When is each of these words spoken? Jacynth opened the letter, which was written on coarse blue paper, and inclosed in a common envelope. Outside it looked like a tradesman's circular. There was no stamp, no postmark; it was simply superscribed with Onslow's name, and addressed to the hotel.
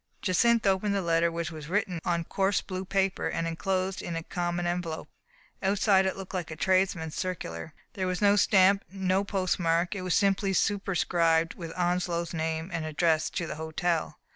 Jacynth 0.23 0.65
opened 0.65 0.95
the 0.95 1.01
letter, 1.03 1.31
which 1.31 1.51
was 1.51 1.67
written 1.69 1.99
on 2.03 2.23
coarse 2.23 2.59
blue 2.59 2.85
paper, 2.85 3.27
and 3.27 3.47
inclosed 3.47 4.01
in 4.01 4.15
a 4.15 4.23
common 4.23 4.65
envelope. 4.65 5.07
Outside 5.61 6.07
it 6.07 6.17
looked 6.17 6.33
like 6.33 6.49
a 6.49 6.55
tradesman's 6.55 7.13
circular. 7.13 7.75
There 7.93 8.07
was 8.07 8.19
no 8.19 8.35
stamp, 8.35 8.83
no 8.91 9.23
postmark; 9.23 9.93
it 9.93 10.01
was 10.01 10.15
simply 10.15 10.53
superscribed 10.53 11.53
with 11.53 11.71
Onslow's 11.77 12.33
name, 12.33 12.71
and 12.73 12.83
addressed 12.83 13.35
to 13.37 13.45
the 13.45 13.57
hotel. 13.61 14.17